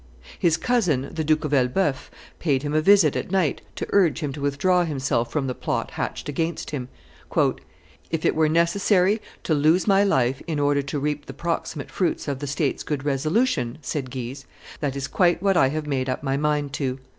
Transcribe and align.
His 0.39 0.57
cousin, 0.57 1.11
the 1.13 1.23
Duke 1.23 1.45
of 1.45 1.53
Elbeuf, 1.53 2.09
paid 2.39 2.63
him 2.63 2.73
a 2.73 2.81
visit 2.81 3.15
at 3.15 3.29
night 3.29 3.61
to 3.75 3.85
urge 3.91 4.21
him 4.21 4.33
to 4.33 4.41
withdraw 4.41 4.83
himself 4.83 5.31
from 5.31 5.45
the 5.45 5.53
plot 5.53 5.91
hatched 5.91 6.27
against 6.27 6.71
him. 6.71 6.89
"If 8.09 8.25
it 8.25 8.33
were 8.33 8.49
necessary 8.49 9.21
to 9.43 9.53
lose 9.53 9.85
my 9.85 10.03
life 10.03 10.41
in 10.47 10.59
order 10.59 10.81
to 10.81 10.99
reap 10.99 11.27
the 11.27 11.33
proximate 11.35 11.91
fruits 11.91 12.27
of 12.27 12.39
the 12.39 12.47
states' 12.47 12.81
good 12.81 13.05
resolution," 13.05 13.77
said 13.83 14.09
Guise, 14.09 14.47
"that 14.79 14.95
is 14.95 15.05
what 15.13 15.55
I 15.55 15.67
have 15.67 15.83
quite 15.83 15.87
made 15.91 16.09
up 16.09 16.23
my 16.23 16.35
mind 16.35 16.73
to. 16.73 16.97